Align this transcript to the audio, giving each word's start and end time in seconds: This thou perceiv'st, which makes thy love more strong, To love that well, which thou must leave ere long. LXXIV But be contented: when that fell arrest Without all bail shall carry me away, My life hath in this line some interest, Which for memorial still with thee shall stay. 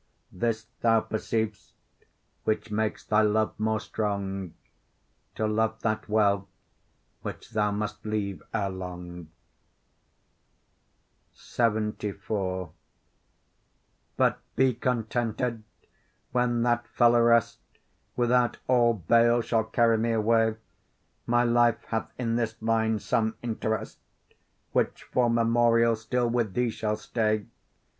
This 0.31 0.65
thou 0.81 1.01
perceiv'st, 1.01 1.73
which 2.43 2.71
makes 2.71 3.05
thy 3.05 3.21
love 3.21 3.53
more 3.59 3.79
strong, 3.79 4.55
To 5.35 5.45
love 5.45 5.79
that 5.83 6.09
well, 6.09 6.47
which 7.21 7.51
thou 7.51 7.69
must 7.69 8.03
leave 8.03 8.41
ere 8.51 8.71
long. 8.71 9.29
LXXIV 11.55 12.71
But 14.17 14.39
be 14.55 14.73
contented: 14.73 15.63
when 16.31 16.63
that 16.63 16.87
fell 16.87 17.15
arrest 17.15 17.59
Without 18.15 18.57
all 18.67 18.95
bail 18.95 19.41
shall 19.41 19.65
carry 19.65 19.99
me 19.99 20.13
away, 20.13 20.55
My 21.27 21.43
life 21.43 21.83
hath 21.89 22.11
in 22.17 22.37
this 22.37 22.59
line 22.59 22.97
some 22.97 23.35
interest, 23.43 23.99
Which 24.71 25.03
for 25.03 25.29
memorial 25.29 25.95
still 25.95 26.27
with 26.27 26.55
thee 26.55 26.71
shall 26.71 26.97
stay. 26.97 27.45